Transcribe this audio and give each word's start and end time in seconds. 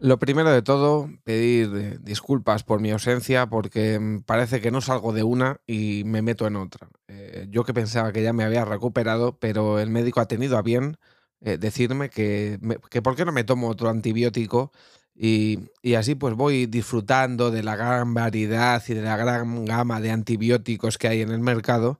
Lo 0.00 0.18
primero 0.18 0.50
de 0.50 0.62
todo, 0.62 1.10
pedir 1.24 1.70
eh, 1.74 1.98
disculpas 2.00 2.64
por 2.64 2.80
mi 2.80 2.90
ausencia 2.90 3.48
porque 3.50 4.00
mm, 4.00 4.22
parece 4.22 4.62
que 4.62 4.70
no 4.70 4.80
salgo 4.80 5.12
de 5.12 5.22
una 5.22 5.60
y 5.66 6.04
me 6.06 6.22
meto 6.22 6.46
en 6.46 6.56
otra. 6.56 6.88
Eh, 7.08 7.46
yo 7.50 7.64
que 7.64 7.74
pensaba 7.74 8.10
que 8.10 8.22
ya 8.22 8.32
me 8.32 8.44
había 8.44 8.64
recuperado, 8.64 9.38
pero 9.38 9.78
el 9.78 9.90
médico 9.90 10.20
ha 10.20 10.26
tenido 10.26 10.56
a 10.56 10.62
bien 10.62 10.96
eh, 11.42 11.58
decirme 11.58 12.08
que, 12.08 12.58
que 12.88 13.02
por 13.02 13.14
qué 13.14 13.26
no 13.26 13.32
me 13.32 13.44
tomo 13.44 13.68
otro 13.68 13.90
antibiótico 13.90 14.72
y, 15.14 15.68
y, 15.82 15.94
así 15.94 16.14
pues 16.14 16.34
voy 16.34 16.64
disfrutando 16.64 17.50
de 17.50 17.62
la 17.62 17.76
gran 17.76 18.14
variedad 18.14 18.82
y 18.88 18.94
de 18.94 19.02
la 19.02 19.18
gran 19.18 19.66
gama 19.66 20.00
de 20.00 20.12
antibióticos 20.12 20.96
que 20.96 21.08
hay 21.08 21.20
en 21.20 21.30
el 21.30 21.40
mercado 21.40 21.98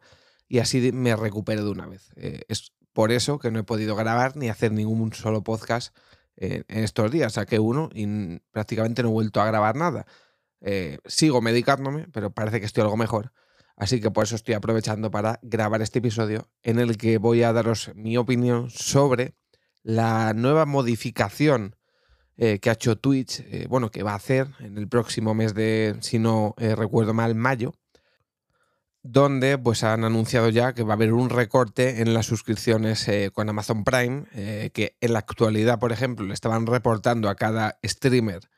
y 0.49 0.61
así 0.61 0.91
me 0.93 1.15
recupero 1.17 1.65
de 1.65 1.71
una 1.71 1.87
vez. 1.87 2.13
es 2.17 2.73
por 2.95 3.13
eso 3.13 3.39
que 3.39 3.51
no 3.51 3.59
he 3.61 3.65
podido 3.65 3.95
grabar 3.95 4.37
ni 4.37 4.49
hacer 4.49 4.73
ningún 4.73 5.13
solo 5.13 5.43
podcast 5.43 5.95
en, 6.37 6.65
estos 6.69 7.11
días. 7.11 7.35
Saqué 7.35 7.59
uno 7.59 7.91
y 7.93 8.39
prácticamente 8.51 9.03
no 9.03 9.09
he 9.09 9.13
vuelto 9.13 9.41
a 9.41 9.47
grabar 9.47 9.77
nada. 9.77 10.07
Eh, 10.61 10.99
sigo 11.07 11.41
medicándome, 11.41 12.07
pero 12.13 12.33
parece 12.33 12.61
que 12.61 12.67
estoy 12.67 12.83
algo 12.83 12.97
mejor. 12.97 13.33
Así 13.77 14.01
que 14.01 14.11
por 14.11 14.25
eso 14.25 14.37
estoy 14.37 14.55
aprovechando 14.55 15.11
para 15.11 15.39
grabar 15.43 15.81
este 15.81 16.01
episodio 16.01 16.51
en 16.63 16.79
el 16.79 16.99
que 16.99 17.19
voy 17.19 17.43
a 17.43 17.53
daros 17.53 17.91
mi 17.95 18.17
opinión 18.17 18.69
sobre 18.71 19.35
la 19.83 20.35
nueva 20.35 20.67
modificación 20.67 21.77
eh, 22.37 22.59
que 22.59 22.69
ha 22.69 22.75
hecho 22.75 22.97
Twitch, 22.97 23.41
eh, 23.41 23.67
bueno, 23.69 23.91
que 23.91 24.03
va 24.03 24.13
a 24.13 24.17
hacer 24.17 24.49
en 24.61 24.77
el 24.77 24.89
próximo 24.89 25.35
mes 25.35 25.55
de, 25.55 25.97
si 26.01 26.19
no 26.19 26.55
recuerdo 26.59 27.15
mal, 27.15 27.35
mayo, 27.35 27.75
donde 29.03 29.57
pues 29.57 29.83
han 29.83 30.05
anunciado 30.05 30.51
ya 30.51 30.75
que 30.75 30.83
va 30.83 30.93
a 30.93 30.97
haber 30.97 31.13
un 31.13 31.31
recorte 31.31 32.03
en 32.03 32.13
las 32.13 32.27
suscripciones 32.27 33.07
eh, 33.09 33.31
con 33.33 33.49
Amazon 33.49 33.85
Prime, 33.85 34.25
eh, 34.35 34.71
que 34.75 34.97
en 35.01 35.15
la 35.15 35.21
actualidad, 35.21 35.79
por 35.79 35.93
ejemplo, 35.93 36.27
le 36.27 36.35
estaban 36.35 36.67
reportando 36.67 37.29
a 37.29 37.35
cada 37.35 37.79
streamer, 37.85 38.51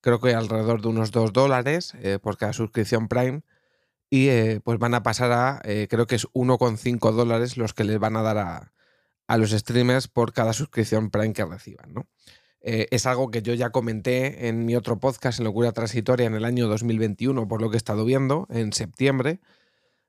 creo 0.00 0.20
que 0.20 0.34
alrededor 0.34 0.82
de 0.82 0.88
unos 0.88 1.10
2 1.10 1.32
dólares 1.32 1.94
eh, 2.00 2.18
por 2.22 2.36
cada 2.36 2.52
suscripción 2.52 3.08
Prime, 3.08 3.42
y 4.10 4.58
pues 4.60 4.78
van 4.78 4.94
a 4.94 5.02
pasar 5.02 5.32
a, 5.32 5.60
creo 5.90 6.06
que 6.06 6.14
es 6.14 6.26
1,5 6.28 7.12
dólares 7.12 7.58
los 7.58 7.74
que 7.74 7.84
les 7.84 7.98
van 7.98 8.16
a 8.16 8.22
dar 8.22 8.38
a, 8.38 8.72
a, 9.26 9.36
los 9.36 9.50
streamers 9.50 10.08
por 10.08 10.32
cada 10.32 10.54
suscripción 10.54 11.10
Prime 11.10 11.34
que 11.34 11.44
reciban, 11.44 11.92
¿no? 11.92 12.06
es 12.62 13.04
algo 13.04 13.30
que 13.30 13.42
yo 13.42 13.52
ya 13.52 13.68
comenté 13.68 14.48
en 14.48 14.64
mi 14.64 14.76
otro 14.76 14.98
podcast, 14.98 15.40
en 15.40 15.44
Locura 15.44 15.72
Transitoria, 15.72 16.26
en 16.26 16.34
el 16.34 16.46
año 16.46 16.68
2021, 16.68 17.46
por 17.48 17.60
lo 17.60 17.68
que 17.68 17.76
he 17.76 17.78
estado 17.78 18.06
viendo, 18.06 18.46
en 18.48 18.72
septiembre, 18.72 19.40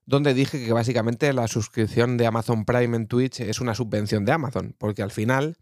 donde 0.10 0.34
dije 0.34 0.66
que 0.66 0.74
básicamente 0.74 1.32
la 1.34 1.48
suscripción 1.48 2.18
de 2.18 2.26
Amazon 2.26 2.66
Prime 2.66 2.98
en 2.98 3.06
Twitch 3.06 3.42
es 3.42 3.62
una 3.62 3.76
subvención 3.76 4.26
de 4.26 4.32
Amazon, 4.32 4.74
porque 4.80 5.04
al 5.04 5.12
final, 5.12 5.56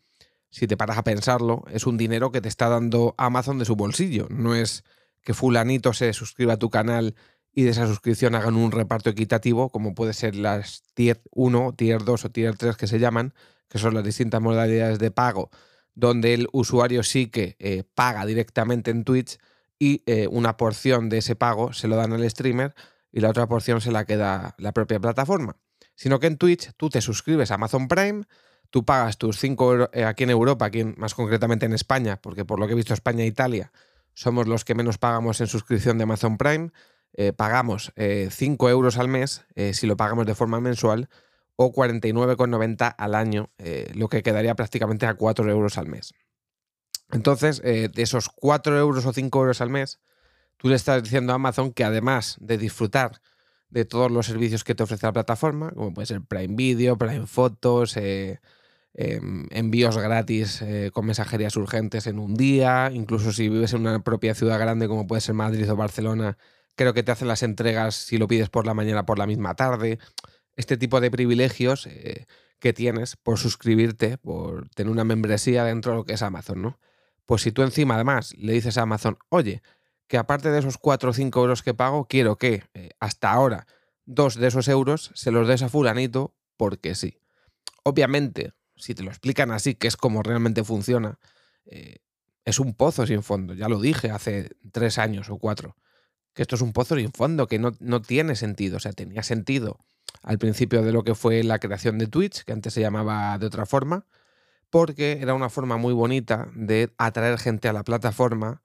si 0.50 0.68
te 0.68 0.78
paras 0.78 0.98
a 0.98 1.04
pensarlo, 1.04 1.66
es 1.70 1.86
un 1.86 1.98
dinero 1.98 2.32
que 2.32 2.40
te 2.40 2.48
está 2.48 2.70
dando 2.70 3.14
Amazon 3.18 3.60
de 3.60 3.66
su 3.66 3.76
bolsillo, 3.76 4.28
no 4.30 4.56
es 4.56 4.86
que 5.22 5.34
fulanito 5.34 5.92
se 5.92 6.14
suscriba 6.14 6.54
a 6.54 6.58
tu 6.58 6.70
canal 6.70 7.14
y 7.52 7.64
de 7.64 7.72
esa 7.72 7.88
suscripción 7.88 8.36
hagan 8.36 8.56
un 8.56 8.72
reparto 8.72 9.10
equitativo, 9.10 9.68
como 9.70 9.94
puede 9.94 10.14
ser 10.14 10.38
las 10.38 10.82
Tier 10.94 11.22
1, 11.32 11.74
Tier 11.74 12.06
2 12.06 12.24
o 12.24 12.32
Tier 12.32 12.56
3 12.56 12.78
que 12.78 12.88
se 12.88 13.00
llaman, 13.00 13.34
que 13.68 13.80
son 13.80 13.96
las 13.96 14.06
distintas 14.06 14.40
modalidades 14.40 14.98
de 14.98 15.12
pago, 15.12 15.50
donde 15.94 16.34
el 16.34 16.48
usuario 16.54 17.04
sí 17.04 17.28
que 17.28 17.58
eh, 17.60 17.84
paga 17.96 18.26
directamente 18.26 18.92
en 18.92 19.04
Twitch 19.04 19.40
y 19.78 20.04
eh, 20.06 20.30
una 20.32 20.56
porción 20.56 21.10
de 21.10 21.18
ese 21.18 21.36
pago 21.36 21.74
se 21.74 21.90
lo 21.90 21.98
dan 21.98 22.14
al 22.14 22.30
streamer 22.30 22.74
y 23.18 23.20
la 23.20 23.32
otra 23.32 23.48
porción 23.48 23.82
se 23.82 23.92
la 23.92 24.06
queda 24.06 24.54
la 24.60 24.74
propia 24.74 25.00
plataforma. 25.00 25.58
Sino 25.96 26.20
que 26.20 26.28
en 26.28 26.38
Twitch 26.38 26.72
tú 26.78 26.92
te 26.92 27.02
suscribes 27.02 27.50
a 27.50 27.56
Amazon 27.56 27.88
Prime, 27.88 28.26
tú 28.70 28.86
pagas 28.86 29.18
tus 29.18 29.40
5 29.40 29.72
euros 29.72 29.90
eh, 29.92 30.04
aquí 30.04 30.26
en 30.26 30.30
Europa, 30.30 30.66
aquí 30.66 30.84
más 30.84 31.16
concretamente 31.16 31.66
en 31.66 31.74
España, 31.74 32.22
porque 32.22 32.46
por 32.46 32.60
lo 32.60 32.68
que 32.68 32.74
he 32.74 32.76
visto 32.76 32.94
España 32.94 33.24
e 33.24 33.26
Italia 33.26 33.72
somos 34.14 34.48
los 34.48 34.64
que 34.66 34.76
menos 34.76 35.00
pagamos 35.00 35.42
en 35.42 35.48
suscripción 35.48 35.98
de 35.98 36.04
Amazon 36.04 36.38
Prime, 36.38 36.70
eh, 37.14 37.34
pagamos 37.34 37.92
5 37.96 37.98
eh, 37.98 38.72
euros 38.72 39.00
al 39.00 39.08
mes 39.08 39.48
si 39.74 39.88
lo 39.88 39.98
pagamos 39.98 40.28
de 40.28 40.36
forma 40.36 40.62
mensual 40.62 41.10
o 41.56 41.74
49,90 41.74 42.94
al 42.96 43.16
año, 43.16 43.50
lo 43.96 44.10
que 44.10 44.22
quedaría 44.22 44.54
prácticamente 44.54 45.08
a 45.08 45.16
4 45.16 45.50
euros 45.50 45.80
al 45.80 45.88
mes. 45.88 46.14
Entonces, 47.12 47.64
de 47.64 47.92
esos 47.96 48.30
4 48.30 48.78
euros 48.78 49.08
o 49.08 49.14
5 49.14 49.40
euros 49.40 49.62
al 49.62 49.72
mes, 49.72 50.00
tú 50.58 50.70
le 50.70 50.76
estás 50.76 51.04
diciendo 51.04 51.34
a 51.34 51.36
Amazon 51.36 51.72
que 51.72 51.84
además 51.84 52.38
de 52.40 52.58
disfrutar 52.58 53.22
de 53.70 53.86
todos 53.86 54.12
los 54.12 54.26
servicios 54.26 54.64
que 54.64 54.76
te 54.76 54.84
ofrece 54.84 55.06
la 55.06 55.14
plataforma, 55.14 55.72
como 55.72 55.94
puede 55.94 56.06
ser 56.08 56.22
Prime 56.22 56.56
Video, 56.56 56.98
Prime 56.98 57.28
Fotos, 57.28 57.98
eh, 57.98 58.40
em, 58.94 59.48
envíos 59.52 59.98
gratis 59.98 60.62
eh, 60.62 60.92
con 60.94 61.06
mensajerías 61.06 61.56
urgentes 61.58 62.08
en 62.08 62.20
un 62.20 62.36
día, 62.36 62.90
incluso 62.94 63.32
si 63.32 63.50
vives 63.50 63.74
en 63.74 63.82
una 63.82 64.00
propia 64.04 64.34
ciudad 64.36 64.60
grande 64.60 64.88
como 64.88 65.08
puede 65.08 65.22
ser 65.22 65.36
Madrid 65.36 65.70
o 65.72 65.76
Barcelona, 65.76 66.38
creo 66.76 66.94
que 66.94 67.04
te 67.04 67.12
hacen 67.12 67.28
las 67.28 67.44
entregas 67.44 67.96
si 67.96 68.18
lo 68.18 68.28
pides 68.28 68.50
por 68.50 68.66
la 68.66 68.74
mañana 68.74 69.06
por 69.06 69.20
la 69.20 69.28
misma 69.28 69.56
tarde. 69.56 70.00
Este 70.56 70.78
tipo 70.78 71.02
de 71.02 71.12
privilegios 71.12 71.88
eh, 71.88 72.26
que 72.60 72.74
tienes 72.74 73.16
por 73.18 73.38
suscribirte, 73.38 74.18
por 74.18 74.70
tener 74.70 74.92
una 74.92 75.04
membresía 75.04 75.64
dentro 75.66 75.92
de 75.92 75.98
lo 76.00 76.06
que 76.06 76.14
es 76.14 76.22
Amazon, 76.22 76.62
¿no? 76.62 76.80
Pues 77.26 77.42
si 77.42 77.52
tú 77.52 77.62
encima 77.64 77.96
además 77.96 78.34
le 78.38 78.54
dices 78.54 78.78
a 78.78 78.84
Amazon, 78.84 79.18
oye, 79.30 79.62
que 80.08 80.18
aparte 80.18 80.50
de 80.50 80.60
esos 80.60 80.78
4 80.78 81.10
o 81.10 81.14
5 81.14 81.40
euros 81.40 81.64
que 81.64 81.74
pago, 81.74 82.08
quiero 82.08 82.38
que 82.38 82.64
eh, 82.74 82.92
hasta 83.00 83.32
ahora 83.32 83.68
dos 84.06 84.36
de 84.36 84.48
esos 84.48 84.68
euros 84.68 85.12
se 85.14 85.32
los 85.32 85.48
des 85.48 85.62
a 85.62 85.70
fulanito 85.70 86.34
porque 86.56 86.96
sí. 86.96 87.20
Obviamente, 87.84 88.54
si 88.76 88.96
te 88.96 89.04
lo 89.04 89.10
explican 89.10 89.52
así, 89.52 89.76
que 89.76 89.88
es 89.88 89.98
como 89.98 90.24
realmente 90.24 90.64
funciona, 90.64 91.20
eh, 91.66 91.98
es 92.46 92.60
un 92.60 92.74
pozo 92.74 93.06
sin 93.06 93.22
fondo. 93.22 93.54
Ya 93.54 93.68
lo 93.68 93.80
dije 93.80 94.10
hace 94.10 94.50
tres 94.72 94.98
años 94.98 95.30
o 95.30 95.38
cuatro, 95.38 95.76
que 96.34 96.42
esto 96.42 96.56
es 96.56 96.62
un 96.62 96.74
pozo 96.74 96.96
sin 96.96 97.12
fondo, 97.12 97.48
que 97.48 97.60
no, 97.60 97.74
no 97.80 98.02
tiene 98.02 98.36
sentido. 98.36 98.78
O 98.78 98.80
sea, 98.80 98.94
tenía 98.94 99.24
sentido 99.24 99.80
al 100.24 100.38
principio 100.40 100.82
de 100.84 100.94
lo 100.94 101.04
que 101.04 101.16
fue 101.16 101.44
la 101.44 101.60
creación 101.60 101.98
de 101.98 102.08
Twitch, 102.08 102.44
que 102.44 102.54
antes 102.54 102.74
se 102.74 102.82
llamaba 102.82 103.38
de 103.38 103.46
otra 103.46 103.66
forma, 103.66 104.06
porque 104.70 105.20
era 105.22 105.34
una 105.34 105.50
forma 105.50 105.78
muy 105.78 105.94
bonita 105.94 106.48
de 106.56 106.94
atraer 106.98 107.38
gente 107.38 107.68
a 107.68 107.74
la 107.74 107.84
plataforma 107.84 108.62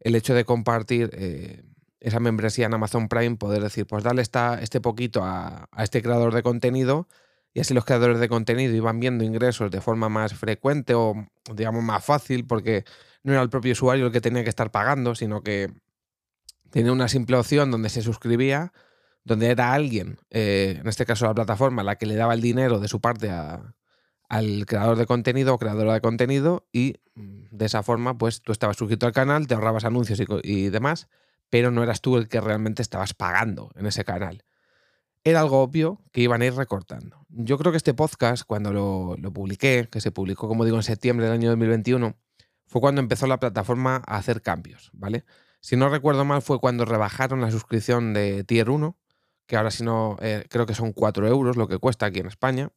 el 0.00 0.14
hecho 0.14 0.34
de 0.34 0.44
compartir 0.44 1.10
eh, 1.14 1.64
esa 2.00 2.20
membresía 2.20 2.66
en 2.66 2.74
Amazon 2.74 3.08
Prime, 3.08 3.36
poder 3.36 3.62
decir, 3.62 3.86
pues 3.86 4.04
dale 4.04 4.22
esta, 4.22 4.60
este 4.60 4.80
poquito 4.80 5.24
a, 5.24 5.68
este 5.78 6.02
creador 6.02 6.34
de 6.34 6.42
contenido 6.42 7.08
y 7.54 7.60
así 7.60 7.74
los 7.74 7.84
creadores 7.84 8.20
de 8.20 8.28
contenido 8.28 8.74
iban 8.74 9.00
viendo 9.00 9.24
ingresos 9.24 9.70
de 9.70 9.80
forma 9.80 10.08
más 10.08 10.34
frecuente 10.34 10.94
o, 10.94 11.14
digamos, 11.54 11.82
más 11.82 12.04
fácil, 12.04 12.46
porque 12.46 12.84
no 13.22 13.32
era 13.32 13.42
el 13.42 13.48
propio 13.48 13.72
usuario 13.72 14.06
el 14.06 14.12
que 14.12 14.20
tenía 14.20 14.44
que 14.44 14.50
estar 14.50 14.70
pagando, 14.70 15.14
sino 15.14 15.42
que 15.42 15.72
tenía 16.70 16.92
una 16.92 17.08
simple 17.08 17.36
opción 17.36 17.70
donde 17.70 17.88
se 17.88 18.02
suscribía, 18.02 18.72
donde 19.24 19.50
era 19.50 19.72
alguien, 19.72 20.18
eh, 20.30 20.76
en 20.80 20.86
este 20.86 21.06
caso 21.06 21.24
la 21.26 21.34
plataforma, 21.34 21.82
la 21.82 21.96
que 21.96 22.06
le 22.06 22.14
daba 22.14 22.34
el 22.34 22.42
dinero 22.42 22.78
de 22.78 22.88
su 22.88 23.00
parte 23.00 23.30
a, 23.30 23.74
al 24.28 24.66
creador 24.66 24.96
de 24.96 25.06
contenido 25.06 25.54
o 25.54 25.58
creadora 25.58 25.94
de 25.94 26.00
contenido 26.00 26.66
y 26.72 26.96
mm, 27.14 27.46
de 27.50 27.66
esa 27.66 27.82
forma 27.82 28.18
pues 28.18 28.42
tú 28.42 28.52
estabas 28.52 28.76
suscrito 28.76 29.06
al 29.06 29.12
canal, 29.12 29.46
te 29.46 29.54
ahorrabas 29.54 29.84
anuncios 29.84 30.20
y, 30.42 30.68
demás, 30.70 31.08
pero 31.50 31.70
no 31.70 31.82
eras 31.82 32.00
tú 32.00 32.16
el 32.16 32.28
que 32.28 32.40
realmente 32.40 32.82
estabas 32.82 33.14
pagando 33.14 33.70
en 33.76 33.86
ese 33.86 34.04
canal. 34.04 34.44
Era 35.24 35.40
algo 35.40 35.60
obvio 35.60 36.02
que 36.12 36.20
iban 36.20 36.42
a 36.42 36.46
ir 36.46 36.54
recortando. 36.54 37.26
Yo 37.28 37.58
creo 37.58 37.72
que 37.72 37.78
este 37.78 37.94
podcast, 37.94 38.44
cuando 38.46 38.72
lo, 38.72 39.16
lo 39.18 39.32
publiqué, 39.32 39.88
que 39.90 40.00
se 40.00 40.12
publicó 40.12 40.46
como 40.48 40.64
digo 40.64 40.76
en 40.76 40.84
septiembre 40.84 41.26
del 41.26 41.34
año 41.34 41.50
2021, 41.50 42.16
fue 42.66 42.80
cuando 42.80 43.00
empezó 43.00 43.26
la 43.26 43.38
plataforma 43.38 44.02
a 44.06 44.16
hacer 44.16 44.42
cambios, 44.42 44.90
¿vale? 44.92 45.24
Si 45.60 45.76
no 45.76 45.88
recuerdo 45.88 46.24
mal 46.24 46.42
fue 46.42 46.60
cuando 46.60 46.84
rebajaron 46.84 47.40
la 47.40 47.50
suscripción 47.50 48.12
de 48.12 48.44
Tier 48.44 48.70
1, 48.70 48.96
que 49.46 49.56
ahora 49.56 49.70
si 49.70 49.84
no, 49.84 50.16
eh, 50.20 50.44
creo 50.48 50.66
que 50.66 50.74
son 50.74 50.92
4 50.92 51.26
euros 51.26 51.56
lo 51.56 51.66
que 51.68 51.78
cuesta 51.78 52.06
aquí 52.06 52.20
en 52.20 52.26
España 52.26 52.70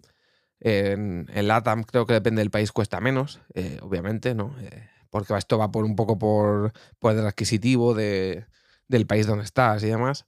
en, 0.62 1.28
el 1.34 1.48
LATAM 1.48 1.84
creo 1.84 2.06
que 2.06 2.14
depende 2.14 2.42
del 2.42 2.52
país 2.52 2.72
cuesta 2.72 3.00
menos, 3.00 3.40
eh, 3.54 3.80
obviamente, 3.82 4.36
¿no? 4.36 4.56
Eh, 4.60 4.90
porque 5.10 5.36
esto 5.38 5.58
va 5.58 5.72
por 5.72 5.86
un 5.86 5.96
poco 5.96 6.20
por 6.20 6.74
poder 7.00 7.26
adquisitivo 7.26 7.94
de, 7.94 8.46
del 8.88 9.08
país 9.08 9.26
donde 9.26 9.46
estás 9.46 9.84
y 9.84 9.88
demás. 9.88 10.26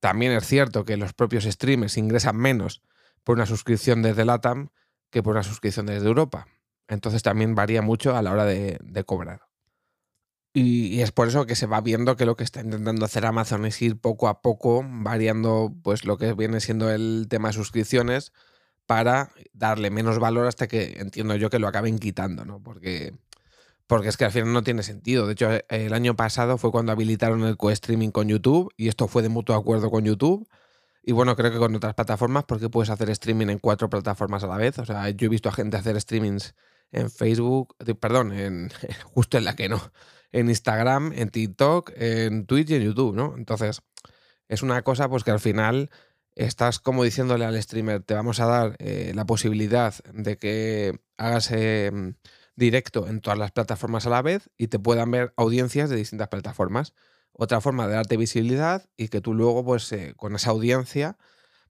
También 0.00 0.32
es 0.32 0.46
cierto 0.46 0.84
que 0.84 0.96
los 0.96 1.12
propios 1.12 1.44
streamers 1.44 1.96
ingresan 1.96 2.36
menos 2.36 2.82
por 3.22 3.36
una 3.36 3.46
suscripción 3.46 4.02
desde 4.02 4.24
LATAM 4.24 4.70
que 5.10 5.22
por 5.22 5.32
una 5.32 5.42
suscripción 5.42 5.86
desde 5.86 6.06
Europa. 6.06 6.48
Entonces 6.88 7.22
también 7.22 7.54
varía 7.54 7.82
mucho 7.82 8.16
a 8.16 8.22
la 8.22 8.32
hora 8.32 8.44
de, 8.44 8.78
cobrar. 9.06 9.42
Y, 10.52 10.88
y, 10.88 11.02
es 11.02 11.12
por 11.12 11.28
eso 11.28 11.46
que 11.46 11.56
se 11.56 11.66
va 11.66 11.80
viendo 11.80 12.16
que 12.16 12.26
lo 12.26 12.36
que 12.36 12.44
está 12.44 12.60
intentando 12.60 13.04
hacer 13.04 13.24
Amazon 13.26 13.64
es 13.64 13.80
ir 13.82 13.98
poco 13.98 14.28
a 14.28 14.40
poco 14.40 14.84
variando 14.86 15.74
pues 15.82 16.04
lo 16.04 16.16
que 16.16 16.32
viene 16.34 16.60
siendo 16.60 16.90
el 16.90 17.26
tema 17.28 17.48
de 17.48 17.54
suscripciones 17.54 18.32
para 18.86 19.30
darle 19.52 19.90
menos 19.90 20.18
valor 20.18 20.46
hasta 20.46 20.68
que 20.68 20.96
entiendo 20.98 21.36
yo 21.36 21.50
que 21.50 21.58
lo 21.58 21.68
acaben 21.68 21.98
quitando, 21.98 22.44
¿no? 22.44 22.62
Porque, 22.62 23.14
porque 23.86 24.08
es 24.08 24.16
que 24.16 24.24
al 24.24 24.32
final 24.32 24.52
no 24.52 24.62
tiene 24.62 24.82
sentido. 24.82 25.26
De 25.26 25.32
hecho, 25.32 25.50
eh, 25.52 25.64
el 25.68 25.94
año 25.94 26.16
pasado 26.16 26.58
fue 26.58 26.70
cuando 26.70 26.92
habilitaron 26.92 27.42
el 27.44 27.56
co-streaming 27.56 28.10
con 28.10 28.28
YouTube 28.28 28.72
y 28.76 28.88
esto 28.88 29.08
fue 29.08 29.22
de 29.22 29.28
mutuo 29.28 29.56
acuerdo 29.56 29.90
con 29.90 30.04
YouTube. 30.04 30.48
Y 31.02 31.12
bueno, 31.12 31.36
creo 31.36 31.52
que 31.52 31.58
con 31.58 31.74
otras 31.74 31.94
plataformas, 31.94 32.44
porque 32.44 32.70
puedes 32.70 32.88
hacer 32.90 33.10
streaming 33.10 33.48
en 33.48 33.58
cuatro 33.58 33.90
plataformas 33.90 34.42
a 34.44 34.46
la 34.46 34.56
vez. 34.56 34.78
O 34.78 34.86
sea, 34.86 35.10
yo 35.10 35.26
he 35.26 35.28
visto 35.28 35.48
a 35.48 35.52
gente 35.52 35.76
hacer 35.76 36.00
streamings 36.00 36.54
en 36.92 37.10
Facebook, 37.10 37.76
perdón, 38.00 38.32
en, 38.32 38.70
justo 39.04 39.36
en 39.36 39.44
la 39.44 39.54
que 39.56 39.68
no, 39.68 39.80
en 40.32 40.48
Instagram, 40.48 41.12
en 41.14 41.28
TikTok, 41.30 41.92
en 41.96 42.46
Twitch 42.46 42.70
y 42.70 42.76
en 42.76 42.82
YouTube, 42.82 43.14
¿no? 43.14 43.34
Entonces, 43.36 43.82
es 44.48 44.62
una 44.62 44.82
cosa 44.82 45.08
pues 45.08 45.24
que 45.24 45.30
al 45.30 45.40
final 45.40 45.90
estás 46.36 46.78
como 46.80 47.04
diciéndole 47.04 47.44
al 47.44 47.60
streamer, 47.62 48.02
te 48.02 48.14
vamos 48.14 48.40
a 48.40 48.46
dar 48.46 48.76
eh, 48.78 49.12
la 49.14 49.24
posibilidad 49.24 49.94
de 50.12 50.36
que 50.36 50.98
hagas 51.16 51.50
em, 51.52 52.14
directo 52.56 53.06
en 53.08 53.20
todas 53.20 53.38
las 53.38 53.52
plataformas 53.52 54.06
a 54.06 54.10
la 54.10 54.22
vez 54.22 54.50
y 54.56 54.68
te 54.68 54.78
puedan 54.78 55.10
ver 55.10 55.32
audiencias 55.36 55.90
de 55.90 55.96
distintas 55.96 56.28
plataformas. 56.28 56.94
Otra 57.32 57.60
forma 57.60 57.86
de 57.88 57.94
darte 57.94 58.16
visibilidad 58.16 58.88
y 58.96 59.08
que 59.08 59.20
tú 59.20 59.34
luego, 59.34 59.64
pues 59.64 59.90
eh, 59.92 60.14
con 60.16 60.34
esa 60.36 60.50
audiencia, 60.50 61.16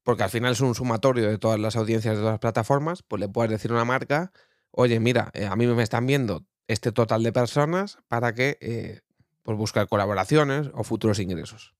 porque 0.02 0.22
al 0.24 0.30
final 0.30 0.52
es 0.52 0.60
un 0.60 0.74
sumatorio 0.74 1.28
de 1.28 1.38
todas 1.38 1.58
las 1.58 1.76
audiencias 1.76 2.14
de 2.14 2.20
todas 2.20 2.34
las 2.34 2.40
plataformas, 2.40 3.02
pues 3.02 3.20
le 3.20 3.28
puedes 3.28 3.50
decir 3.50 3.70
a 3.70 3.74
una 3.74 3.84
marca, 3.84 4.32
oye, 4.70 5.00
mira, 5.00 5.30
eh, 5.34 5.46
a 5.46 5.56
mí 5.56 5.66
me 5.66 5.82
están 5.82 6.06
viendo 6.06 6.46
este 6.68 6.92
total 6.92 7.22
de 7.22 7.32
personas 7.32 7.98
para 8.08 8.34
que 8.34 9.02
pues 9.42 9.58
buscar 9.58 9.86
colaboraciones 9.88 10.70
o 10.74 10.84
futuros 10.84 11.18
ingresos. 11.18 11.74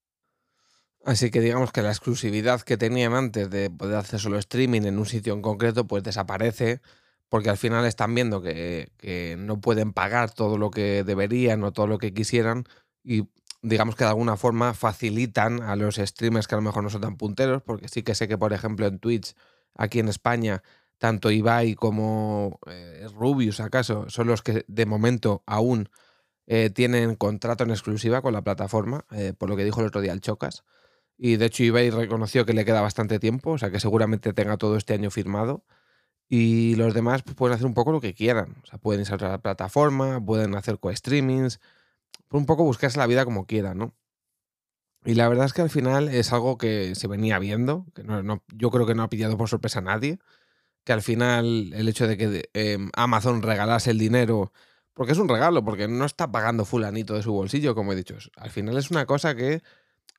Así 1.05 1.31
que 1.31 1.41
digamos 1.41 1.71
que 1.71 1.83
la 1.83 1.91
exclusividad 1.91 2.63
que 2.63 2.79
tenían 2.79 3.13
antes 3.15 3.51
de 3.51 3.69
poder 3.69 3.97
hacer 3.97 4.19
solo 4.19 4.39
streaming 4.39 4.83
en 4.83 4.99
un 4.99 5.05
sitio 5.05 5.35
en 5.35 5.43
concreto, 5.43 5.87
pues 5.87 6.03
desaparece, 6.03 6.81
porque 7.29 7.51
al 7.51 7.59
final 7.59 7.85
están 7.85 8.15
viendo 8.15 8.41
que, 8.41 9.37
no 9.39 9.61
pueden 9.61 9.93
pagar 9.93 10.31
todo 10.31 10.57
lo 10.57 10.71
que 10.71 11.05
deberían 11.05 11.63
o 11.63 11.73
todo 11.73 11.87
lo 11.87 11.99
que 11.99 12.15
quisieran 12.15 12.65
y 13.03 13.29
digamos 13.61 13.97
que 13.97 14.05
de 14.05 14.11
alguna 14.11 14.37
forma 14.37 14.73
facilitan 14.73 15.63
a 15.63 15.77
los 15.77 15.97
streamers 15.97 16.49
que 16.49 16.55
a 16.55 16.59
lo 16.59 16.63
mejor 16.63 16.83
no 16.83 16.91
son 16.91 17.03
tan 17.03 17.17
punteros, 17.17 17.63
porque 17.63 17.89
sí 17.89 18.03
que 18.03 18.15
sé 18.15 18.29
que, 18.29 18.39
por 18.39 18.53
ejemplo, 18.53 18.87
en 18.87 18.99
Twitch, 18.99 19.35
aquí 19.75 19.99
en 20.01 20.09
España, 20.09 20.63
tanto 20.99 21.31
Ibai 21.31 21.75
como 21.75 22.61
eh, 22.67 23.07
Rubius, 23.15 23.61
acaso, 23.61 24.09
son 24.09 24.27
los 24.27 24.43
que 24.43 24.65
de 24.69 24.87
momento 24.87 25.43
aún 25.47 25.91
eh, 26.47 26.71
tienen 26.71 27.15
contrato 27.17 27.65
en 27.65 27.71
exclusiva 27.71 28.23
con 28.23 28.33
la 28.33 28.43
plataforma, 28.43 29.05
eh, 29.11 29.35
por 29.37 29.51
lo 29.51 29.57
que 29.57 29.65
dijo 29.65 29.81
el 29.81 29.89
otro 29.89 30.01
día 30.01 30.13
el 30.13 30.21
Chocas. 30.21 30.65
Y 31.17 31.37
de 31.37 31.47
hecho 31.47 31.63
eBay 31.65 31.91
reconoció 31.91 32.45
que 32.45 32.53
le 32.55 32.65
queda 32.65 32.81
bastante 32.81 33.19
tiempo, 33.19 33.53
o 33.53 33.59
sea 33.59 33.71
que 33.71 33.81
seguramente 33.81 34.33
tenga 34.33 34.57
todo 34.57 34.77
este 34.77 34.95
año 34.95 35.11
firmado. 35.11 35.65
Y 36.29 36.75
los 36.77 36.95
demás 36.95 37.23
pues, 37.23 37.37
pueden 37.37 37.55
hacer 37.55 37.67
un 37.67 37.75
poco 37.75 37.93
lo 37.93 38.01
que 38.01 38.15
quieran. 38.15 38.57
O 38.63 38.67
sea, 38.67 38.79
pueden 38.79 39.03
irse 39.03 39.15
a 39.15 39.19
la 39.19 39.39
plataforma, 39.39 40.25
pueden 40.25 40.55
hacer 40.57 40.79
co-streamings, 40.79 41.61
un 42.31 42.47
poco 42.47 42.65
buscarse 42.65 42.99
la 42.99 43.07
vida 43.07 43.25
como 43.25 43.47
quieran, 43.47 43.79
¿no? 43.79 43.95
Y 45.05 45.15
la 45.15 45.29
verdad 45.29 45.47
es 45.47 45.53
que 45.53 45.63
al 45.63 45.71
final 45.71 46.09
es 46.09 46.33
algo 46.33 46.57
que 46.57 46.95
se 46.95 47.09
venía 47.09 47.39
viendo, 47.39 47.87
que 47.95 48.03
no, 48.05 48.43
yo 48.55 48.71
creo 48.71 48.87
que 48.87 48.95
no 48.95 49.03
ha 49.03 49.11
pillado 49.11 49.37
por 49.37 49.49
sorpresa 49.49 49.81
a 49.81 49.83
nadie, 49.83 50.19
que 50.85 50.93
al 50.93 51.03
final 51.03 51.73
el 51.75 51.89
hecho 51.89 52.07
de 52.09 52.17
que 52.17 52.51
em, 52.55 52.91
Amazon 52.95 53.43
regalase 53.43 53.91
el 53.91 53.99
dinero, 53.99 54.53
porque 54.95 55.13
es 55.13 55.19
un 55.19 55.29
regalo, 55.29 55.65
porque 55.65 55.89
no 55.89 56.07
está 56.07 56.33
pagando 56.33 56.65
fulanito 56.65 57.15
de 57.15 57.23
su 57.23 57.33
bolsillo, 57.33 57.75
como 57.75 57.93
he 57.93 57.97
dicho, 57.97 58.17
al 58.37 58.51
final 58.51 58.79
es 58.79 58.91
una 58.91 59.07
cosa 59.07 59.35
que 59.35 59.63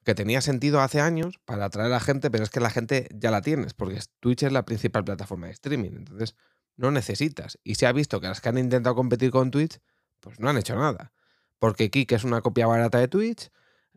que 0.05 0.13
tenía 0.13 0.39
sentido 0.39 0.81
hace 0.81 1.01
años 1.01 1.39
para 1.45 1.65
atraer 1.65 1.91
a 1.91 1.99
gente, 1.99 2.29
pero 2.29 2.43
es 2.43 2.51
que 2.51 2.59
la 2.59 2.69
gente 2.69 3.09
ya 3.11 3.31
la 3.31 3.41
tienes, 3.41 3.73
porque 3.73 3.99
Twitch 4.19 4.43
es 4.43 4.51
la 4.51 4.63
principal 4.63 5.03
plataforma 5.03 5.47
de 5.47 5.53
streaming, 5.53 5.91
entonces 5.95 6.35
no 6.77 6.91
necesitas. 6.91 7.57
Y 7.63 7.75
se 7.75 7.87
ha 7.87 7.91
visto 7.91 8.21
que 8.21 8.27
las 8.27 8.39
que 8.39 8.49
han 8.49 8.59
intentado 8.59 8.95
competir 8.95 9.31
con 9.31 9.49
Twitch, 9.49 9.79
pues 10.19 10.39
no 10.39 10.47
han 10.47 10.57
hecho 10.57 10.75
nada. 10.75 11.11
Porque 11.57 11.89
Kik 11.89 12.11
es 12.11 12.23
una 12.23 12.41
copia 12.41 12.67
barata 12.67 12.99
de 12.99 13.07
Twitch. 13.07 13.49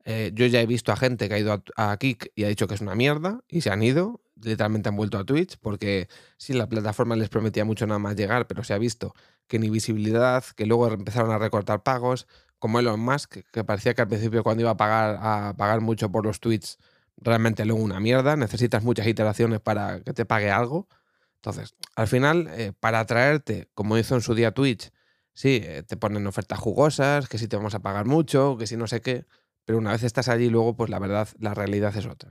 Eh, 0.05 0.31
yo 0.33 0.47
ya 0.47 0.63
he 0.63 0.67
visto 0.67 0.93
a 0.93 0.97
gente 0.97 1.29
que 1.29 1.35
ha 1.35 1.39
ido 1.39 1.63
a, 1.77 1.97
Kik 1.99 2.33
y 2.35 2.45
ha 2.45 2.49
dicho 2.49 2.67
que 2.67 2.75
es 2.75 2.81
una 2.81 2.95
mierda 2.95 3.45
y 3.47 3.61
se 3.61 3.71
han 3.71 3.83
ido, 3.83 4.23
literalmente 4.43 4.89
han 4.89 4.97
vuelto 4.97 5.19
a 5.19 5.25
Twitch, 5.25 5.59
porque 5.61 6.09
sí, 6.39 6.55
la 6.55 6.71
plataforma 6.71 7.17
les 7.17 7.29
prometía 7.29 7.67
mucho 7.67 7.87
nada 7.87 7.99
más 7.99 8.17
llegar, 8.17 8.47
pero 8.47 8.65
se 8.65 8.73
ha 8.73 8.79
visto 8.79 9.15
que 9.47 9.59
ni 9.59 9.69
visibilidad, 9.69 10.43
que 10.57 10.65
luego 10.65 10.89
empezaron 10.89 11.31
a 11.33 11.39
recortar 11.39 11.83
pagos, 11.83 12.27
como 12.59 12.79
Elon 12.81 13.01
Musk, 13.01 13.39
que 13.53 13.65
parecía 13.65 13.95
que 13.95 14.03
al 14.03 14.09
principio 14.09 14.43
cuando 14.43 14.63
iba 14.63 14.71
a 14.71 14.77
pagar, 14.77 15.19
a 15.21 15.55
pagar 15.57 15.81
mucho 15.81 16.11
por 16.11 16.25
los 16.25 16.41
tweets, 16.41 16.79
realmente 17.17 17.65
luego 17.65 17.83
una 17.83 18.01
mierda, 18.01 18.37
necesitas 18.37 18.83
muchas 18.83 19.07
iteraciones 19.07 19.61
para 19.61 20.01
que 20.01 20.13
te 20.13 20.25
pague 20.25 20.51
algo. 20.51 20.89
Entonces, 21.37 21.75
al 21.95 22.09
final, 22.09 22.49
eh, 22.51 22.73
para 22.79 23.01
atraerte, 23.01 23.69
como 23.75 23.97
hizo 23.99 24.15
en 24.15 24.23
su 24.23 24.35
día 24.35 24.53
Twitch, 24.53 24.91
sí, 25.35 25.61
eh, 25.63 25.83
te 25.85 25.97
ponen 25.97 26.27
ofertas 26.27 26.59
jugosas, 26.59 27.29
que 27.29 27.39
si 27.39 27.49
te 27.49 27.57
vamos 27.57 27.75
a 27.75 27.81
pagar 27.81 28.07
mucho, 28.07 28.57
que 28.59 28.67
si 28.67 28.77
no 28.77 28.87
sé 28.87 29.01
qué, 29.01 29.27
pero 29.65 29.79
una 29.79 29.93
vez 29.93 30.03
estás 30.03 30.29
allí, 30.29 30.51
luego, 30.51 30.77
pues 30.77 30.91
la 30.91 30.99
verdad, 30.99 31.29
la 31.39 31.55
realidad 31.55 31.97
es 31.97 32.07
otra. 32.07 32.31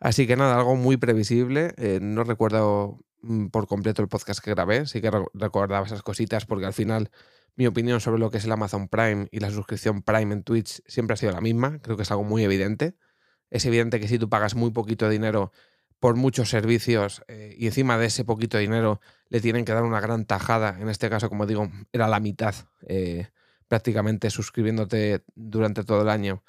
Así 0.00 0.26
que 0.26 0.36
nada, 0.36 0.56
algo 0.56 0.76
muy 0.76 0.96
previsible. 0.96 1.74
Eh, 1.76 1.98
no 2.02 2.24
recuerdo 2.24 2.98
mm, 3.22 3.48
por 3.48 3.66
completo 3.66 4.02
el 4.02 4.08
podcast 4.08 4.42
que 4.42 4.50
grabé, 4.50 4.86
sí 4.86 5.00
que 5.00 5.10
recordaba 5.34 5.86
esas 5.86 6.02
cositas 6.02 6.46
porque 6.46 6.66
al 6.66 6.72
final 6.72 7.10
mi 7.56 7.66
opinión 7.66 8.00
sobre 8.00 8.18
lo 8.18 8.30
que 8.30 8.38
es 8.38 8.44
el 8.44 8.52
Amazon 8.52 8.88
Prime 8.88 9.28
y 9.30 9.40
la 9.40 9.50
suscripción 9.50 10.02
Prime 10.02 10.34
en 10.34 10.42
Twitch 10.42 10.82
siempre 10.86 11.14
ha 11.14 11.16
sido 11.16 11.32
la 11.32 11.40
misma. 11.40 11.78
Creo 11.80 11.96
que 11.96 12.02
es 12.02 12.10
algo 12.10 12.24
muy 12.24 12.44
evidente. 12.44 12.96
Es 13.50 13.66
evidente 13.66 14.00
que 14.00 14.08
si 14.08 14.18
tú 14.18 14.28
pagas 14.28 14.54
muy 14.54 14.70
poquito 14.70 15.08
dinero 15.08 15.52
por 15.98 16.16
muchos 16.16 16.48
servicios 16.48 17.22
eh, 17.28 17.54
y 17.58 17.66
encima 17.66 17.98
de 17.98 18.06
ese 18.06 18.24
poquito 18.24 18.58
dinero 18.58 19.00
le 19.28 19.40
tienen 19.40 19.64
que 19.64 19.72
dar 19.72 19.82
una 19.82 20.00
gran 20.00 20.24
tajada, 20.24 20.78
en 20.80 20.88
este 20.88 21.10
caso, 21.10 21.28
como 21.28 21.46
digo, 21.46 21.70
era 21.92 22.08
la 22.08 22.20
mitad 22.20 22.54
eh, 22.86 23.28
prácticamente 23.68 24.30
suscribiéndote 24.30 25.22
durante 25.34 25.84
todo 25.84 26.02
el 26.02 26.08
año, 26.08 26.42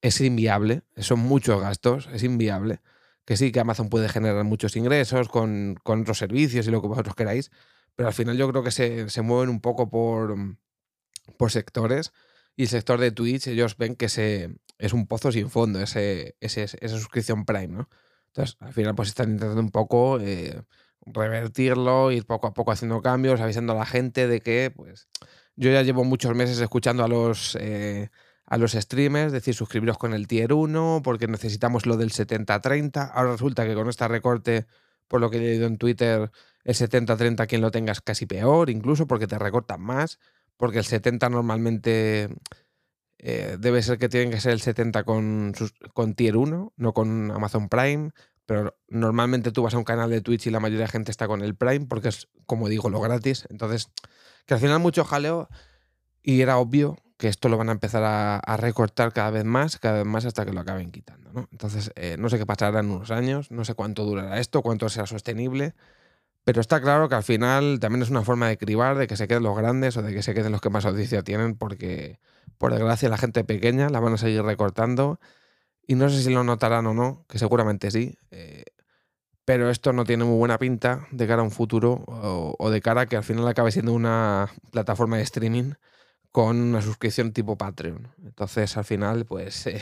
es 0.00 0.20
inviable. 0.20 0.82
Son 0.96 1.20
muchos 1.20 1.60
gastos, 1.60 2.08
es 2.12 2.22
inviable. 2.22 2.80
Que 3.24 3.36
sí, 3.36 3.52
que 3.52 3.60
Amazon 3.60 3.88
puede 3.88 4.08
generar 4.08 4.44
muchos 4.44 4.76
ingresos 4.76 5.28
con, 5.28 5.76
con 5.82 6.02
otros 6.02 6.18
servicios 6.18 6.66
y 6.66 6.70
lo 6.70 6.80
que 6.80 6.88
vosotros 6.88 7.14
queráis, 7.16 7.50
pero 7.96 8.08
al 8.08 8.14
final 8.14 8.36
yo 8.36 8.48
creo 8.50 8.62
que 8.62 8.70
se, 8.70 9.22
mueven 9.22 9.48
un 9.48 9.60
poco 9.60 9.90
por, 9.90 10.36
mm, 10.36 10.58
por 11.36 11.50
sectores 11.50 12.12
y 12.56 12.64
el 12.64 12.68
sector 12.68 13.00
de 13.00 13.10
Twitch 13.10 13.48
ellos 13.48 13.76
ven 13.76 13.96
que 13.96 14.08
se, 14.08 14.56
es 14.78 14.92
un 14.92 15.06
pozo 15.06 15.32
sin 15.32 15.50
fondo 15.50 15.80
ese, 15.80 16.36
esa 16.40 16.88
suscripción 16.88 17.44
Prime, 17.44 17.68
¿no? 17.68 17.88
Entonces, 18.28 18.56
al 18.60 18.72
final 18.72 18.94
pues 18.94 19.08
están 19.08 19.30
intentando 19.32 19.60
un 19.60 19.70
poco 19.70 20.20
eh, 20.20 20.62
revertirlo, 21.06 22.12
ir 22.12 22.26
poco 22.26 22.48
a 22.48 22.54
poco 22.54 22.72
haciendo 22.72 23.00
cambios, 23.00 23.40
avisando 23.40 23.72
a 23.72 23.76
la 23.76 23.86
gente 23.86 24.28
de 24.28 24.40
que, 24.40 24.72
pues, 24.74 25.08
yo 25.56 25.70
ya 25.70 25.82
llevo 25.82 26.04
muchos 26.04 26.34
meses 26.34 26.58
escuchando 26.58 27.04
a 27.04 27.08
los, 27.08 27.56
eh, 27.60 28.10
a 28.44 28.58
los 28.58 28.72
streamers 28.72 29.32
decir 29.32 29.54
suscribiros 29.54 29.98
con 29.98 30.12
el 30.12 30.26
tier 30.28 30.52
1 30.52 31.00
porque 31.02 31.28
necesitamos 31.28 31.86
lo 31.86 31.96
del 31.96 32.10
70-30. 32.10 33.10
Ahora 33.14 33.32
resulta 33.32 33.66
que 33.66 33.74
con 33.74 33.88
este 33.88 34.06
recorte, 34.08 34.66
por 35.08 35.20
lo 35.20 35.30
que 35.30 35.38
he 35.38 35.40
leído 35.40 35.66
en 35.66 35.78
Twitter, 35.78 36.30
el 36.64 36.74
70-30 36.74 37.46
quien 37.46 37.60
lo 37.60 37.70
tengas 37.70 38.00
casi 38.00 38.26
peor, 38.26 38.70
incluso 38.70 39.06
porque 39.06 39.26
te 39.26 39.38
recortan 39.38 39.80
más, 39.80 40.18
porque 40.56 40.78
el 40.78 40.84
70 40.84 41.28
normalmente 41.28 42.28
eh, 43.18 43.56
debe 43.58 43.82
ser 43.82 43.98
que 43.98 44.08
tienen 44.08 44.30
que 44.30 44.40
ser 44.40 44.52
el 44.52 44.60
70 44.60 45.04
con, 45.04 45.54
con 45.94 46.14
Tier 46.14 46.36
1, 46.36 46.72
no 46.76 46.92
con 46.92 47.30
Amazon 47.30 47.68
Prime, 47.68 48.10
pero 48.46 48.76
normalmente 48.88 49.50
tú 49.52 49.62
vas 49.62 49.74
a 49.74 49.78
un 49.78 49.84
canal 49.84 50.10
de 50.10 50.20
Twitch 50.20 50.46
y 50.46 50.50
la 50.50 50.60
mayoría 50.60 50.86
de 50.86 50.92
gente 50.92 51.10
está 51.10 51.26
con 51.26 51.42
el 51.42 51.56
Prime 51.56 51.86
porque 51.86 52.08
es, 52.08 52.28
como 52.46 52.68
digo, 52.68 52.90
lo 52.90 53.00
gratis. 53.00 53.46
Entonces, 53.50 53.90
que 54.46 54.54
al 54.54 54.60
final 54.60 54.80
mucho 54.80 55.04
jaleo 55.04 55.48
y 56.26 56.40
era 56.42 56.58
obvio 56.58 56.98
que 57.18 57.28
esto 57.28 57.48
lo 57.48 57.56
van 57.56 57.68
a 57.68 57.72
empezar 57.72 58.02
a, 58.04 58.56
recortar 58.56 59.12
cada 59.12 59.30
vez 59.30 59.44
más, 59.44 59.78
cada 59.78 59.98
vez 59.98 60.06
más 60.06 60.24
hasta 60.26 60.44
que 60.44 60.52
lo 60.52 60.60
acaben 60.60 60.90
quitando. 60.90 61.32
¿no? 61.32 61.48
Entonces, 61.52 61.92
eh, 61.94 62.16
no 62.18 62.28
sé 62.28 62.36
qué 62.36 62.44
pasará 62.44 62.80
en 62.80 62.90
unos 62.90 63.12
años, 63.12 63.52
no 63.52 63.64
sé 63.64 63.74
cuánto 63.74 64.04
durará 64.04 64.40
esto, 64.40 64.60
cuánto 64.60 64.88
será 64.88 65.06
sostenible. 65.06 65.74
Pero 66.42 66.60
está 66.60 66.80
claro 66.80 67.08
que 67.08 67.14
al 67.14 67.22
final 67.22 67.78
también 67.80 68.02
es 68.02 68.10
una 68.10 68.22
forma 68.22 68.48
de 68.48 68.58
cribar, 68.58 68.98
de 68.98 69.06
que 69.06 69.16
se 69.16 69.28
queden 69.28 69.44
los 69.44 69.56
grandes 69.56 69.96
o 69.96 70.02
de 70.02 70.12
que 70.12 70.22
se 70.22 70.34
queden 70.34 70.50
los 70.50 70.60
que 70.60 70.68
más 70.68 70.84
audiencia 70.84 71.22
tienen, 71.22 71.54
porque 71.54 72.18
por 72.58 72.72
desgracia 72.72 73.08
la 73.08 73.18
gente 73.18 73.44
pequeña 73.44 73.88
la 73.88 74.00
van 74.00 74.14
a 74.14 74.18
seguir 74.18 74.42
recortando. 74.42 75.20
Y 75.86 75.94
no 75.94 76.10
sé 76.10 76.20
si 76.22 76.30
lo 76.30 76.42
notarán 76.42 76.86
o 76.88 76.94
no, 76.94 77.24
que 77.28 77.38
seguramente 77.38 77.92
sí. 77.92 78.18
Eh, 78.32 78.64
pero 79.44 79.70
esto 79.70 79.92
no 79.92 80.04
tiene 80.04 80.24
muy 80.24 80.36
buena 80.38 80.58
pinta 80.58 81.06
de 81.12 81.26
cara 81.28 81.42
a 81.42 81.44
un 81.44 81.52
futuro 81.52 82.02
o, 82.08 82.70
de 82.70 82.80
cara 82.82 83.02
a 83.02 83.06
que 83.06 83.16
al 83.16 83.22
final 83.22 83.46
acabe 83.46 83.70
siendo 83.70 83.92
una 83.92 84.50
plataforma 84.72 85.18
de 85.18 85.22
streaming 85.22 85.74
con 86.36 86.58
una 86.58 86.82
suscripción 86.82 87.32
tipo 87.32 87.56
Patreon. 87.56 88.12
Entonces 88.22 88.76
al 88.76 88.84
final, 88.84 89.24
pues, 89.24 89.66
eh, 89.68 89.80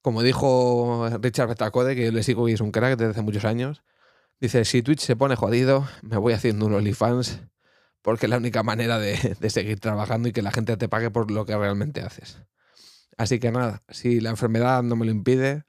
como 0.00 0.22
dijo 0.22 1.06
Richard 1.20 1.50
Betacode, 1.50 1.94
que 1.94 2.06
yo 2.06 2.12
le 2.12 2.22
sigo 2.22 2.48
y 2.48 2.54
es 2.54 2.62
un 2.62 2.70
crack 2.72 2.96
desde 2.96 3.10
hace 3.10 3.20
muchos 3.20 3.44
años, 3.44 3.82
Dice, 4.40 4.64
si 4.64 4.82
Twitch 4.82 5.00
se 5.00 5.16
pone 5.16 5.36
jodido, 5.36 5.86
me 6.00 6.16
voy 6.16 6.32
haciendo 6.32 6.66
un 6.66 6.74
OnlyFans 6.74 7.42
porque 8.00 8.26
es 8.26 8.30
la 8.30 8.38
única 8.38 8.62
manera 8.62 8.98
de, 8.98 9.16
seguir 9.50 9.78
trabajando 9.80 10.28
y 10.28 10.32
que 10.32 10.40
la 10.40 10.50
gente 10.50 10.76
te 10.78 10.88
pague 10.88 11.10
por 11.10 11.30
lo 11.30 11.44
que 11.44 11.56
realmente 11.56 12.00
haces. 12.00 12.42
Así 13.18 13.38
que 13.38 13.52
nada, 13.52 13.82
si 13.90 14.18
la 14.20 14.30
enfermedad 14.30 14.82
no 14.82 14.96
me 14.96 15.04
lo 15.04 15.12
impide, 15.12 15.64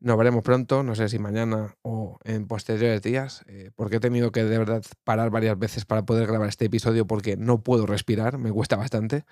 nos 0.00 0.16
veremos 0.16 0.42
pronto, 0.42 0.82
no 0.82 0.94
sé 0.94 1.10
si 1.10 1.18
mañana 1.18 1.76
o 1.82 2.18
en 2.24 2.48
posteriores 2.48 3.02
días, 3.02 3.44
eh, 3.46 3.70
porque 3.76 3.96
he 3.96 4.00
tenido 4.00 4.32
que 4.32 4.42
de 4.42 4.58
verdad 4.58 4.82
parar 5.04 5.30
varias 5.30 5.56
veces 5.58 5.84
para 5.84 6.04
poder 6.04 6.26
grabar 6.26 6.48
este 6.48 6.64
episodio 6.64 7.06
porque 7.06 7.36
no 7.36 7.62
puedo 7.62 7.86
respirar, 7.86 8.38
me 8.38 8.50
cuesta 8.50 8.74
bastante. 8.74 9.24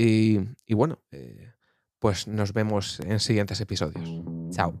Y, 0.00 0.74
bueno, 0.74 1.00
eh, 1.10 1.52
pues 1.98 2.28
nos 2.28 2.52
vemos 2.52 3.00
en 3.00 3.18
siguientes 3.18 3.60
episodios. 3.60 4.08
Chao. 4.50 4.80